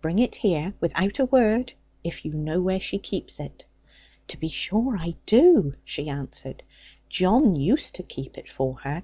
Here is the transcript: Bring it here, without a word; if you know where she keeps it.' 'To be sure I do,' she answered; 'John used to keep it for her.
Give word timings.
Bring 0.00 0.18
it 0.18 0.36
here, 0.36 0.72
without 0.80 1.18
a 1.18 1.26
word; 1.26 1.74
if 2.02 2.24
you 2.24 2.32
know 2.32 2.58
where 2.58 2.80
she 2.80 2.98
keeps 2.98 3.38
it.' 3.38 3.66
'To 4.26 4.38
be 4.38 4.48
sure 4.48 4.96
I 4.98 5.14
do,' 5.26 5.74
she 5.84 6.08
answered; 6.08 6.62
'John 7.10 7.54
used 7.54 7.94
to 7.96 8.02
keep 8.02 8.38
it 8.38 8.48
for 8.50 8.76
her. 8.78 9.02